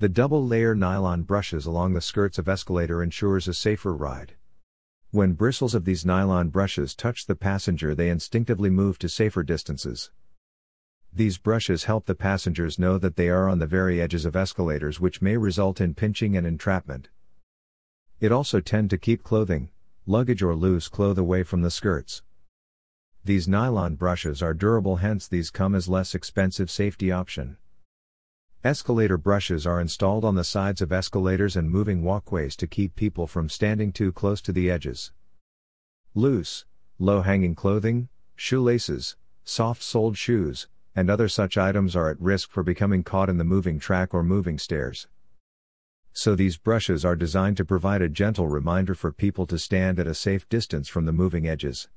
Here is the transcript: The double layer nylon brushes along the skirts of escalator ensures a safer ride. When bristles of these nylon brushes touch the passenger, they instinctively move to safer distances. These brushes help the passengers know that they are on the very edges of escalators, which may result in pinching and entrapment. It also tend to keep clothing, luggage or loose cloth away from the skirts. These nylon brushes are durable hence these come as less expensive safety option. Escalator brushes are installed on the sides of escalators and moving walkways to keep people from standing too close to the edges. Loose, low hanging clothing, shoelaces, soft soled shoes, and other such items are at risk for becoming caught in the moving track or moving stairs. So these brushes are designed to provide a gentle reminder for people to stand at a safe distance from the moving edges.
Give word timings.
The 0.00 0.08
double 0.08 0.46
layer 0.46 0.74
nylon 0.74 1.24
brushes 1.24 1.66
along 1.66 1.92
the 1.92 2.00
skirts 2.00 2.38
of 2.38 2.48
escalator 2.48 3.02
ensures 3.02 3.46
a 3.46 3.52
safer 3.52 3.94
ride. 3.94 4.32
When 5.10 5.34
bristles 5.34 5.74
of 5.74 5.84
these 5.84 6.06
nylon 6.06 6.48
brushes 6.48 6.94
touch 6.94 7.26
the 7.26 7.34
passenger, 7.34 7.94
they 7.94 8.08
instinctively 8.08 8.70
move 8.70 8.98
to 9.00 9.10
safer 9.10 9.42
distances. 9.42 10.10
These 11.12 11.36
brushes 11.36 11.84
help 11.84 12.06
the 12.06 12.14
passengers 12.14 12.78
know 12.78 12.96
that 12.96 13.16
they 13.16 13.28
are 13.28 13.46
on 13.46 13.58
the 13.58 13.66
very 13.66 14.00
edges 14.00 14.24
of 14.24 14.36
escalators, 14.36 15.00
which 15.00 15.20
may 15.20 15.36
result 15.36 15.82
in 15.82 15.92
pinching 15.92 16.34
and 16.34 16.46
entrapment. 16.46 17.10
It 18.20 18.32
also 18.32 18.60
tend 18.60 18.88
to 18.88 18.96
keep 18.96 19.22
clothing, 19.22 19.68
luggage 20.06 20.42
or 20.42 20.54
loose 20.54 20.88
cloth 20.88 21.18
away 21.18 21.42
from 21.42 21.60
the 21.60 21.70
skirts. 21.70 22.22
These 23.22 23.48
nylon 23.48 23.96
brushes 23.96 24.40
are 24.40 24.54
durable 24.54 24.96
hence 24.96 25.28
these 25.28 25.50
come 25.50 25.74
as 25.74 25.90
less 25.90 26.14
expensive 26.14 26.70
safety 26.70 27.12
option. 27.12 27.58
Escalator 28.62 29.16
brushes 29.16 29.66
are 29.66 29.80
installed 29.80 30.22
on 30.22 30.34
the 30.34 30.44
sides 30.44 30.82
of 30.82 30.92
escalators 30.92 31.56
and 31.56 31.70
moving 31.70 32.02
walkways 32.02 32.54
to 32.56 32.66
keep 32.66 32.94
people 32.94 33.26
from 33.26 33.48
standing 33.48 33.90
too 33.90 34.12
close 34.12 34.42
to 34.42 34.52
the 34.52 34.70
edges. 34.70 35.12
Loose, 36.14 36.66
low 36.98 37.22
hanging 37.22 37.54
clothing, 37.54 38.10
shoelaces, 38.36 39.16
soft 39.44 39.82
soled 39.82 40.18
shoes, 40.18 40.68
and 40.94 41.08
other 41.08 41.26
such 41.26 41.56
items 41.56 41.96
are 41.96 42.10
at 42.10 42.20
risk 42.20 42.50
for 42.50 42.62
becoming 42.62 43.02
caught 43.02 43.30
in 43.30 43.38
the 43.38 43.44
moving 43.44 43.78
track 43.78 44.12
or 44.12 44.22
moving 44.22 44.58
stairs. 44.58 45.08
So 46.12 46.34
these 46.34 46.58
brushes 46.58 47.02
are 47.02 47.16
designed 47.16 47.56
to 47.56 47.64
provide 47.64 48.02
a 48.02 48.10
gentle 48.10 48.46
reminder 48.46 48.94
for 48.94 49.10
people 49.10 49.46
to 49.46 49.58
stand 49.58 49.98
at 49.98 50.06
a 50.06 50.12
safe 50.12 50.46
distance 50.50 50.86
from 50.86 51.06
the 51.06 51.14
moving 51.14 51.48
edges. 51.48 51.88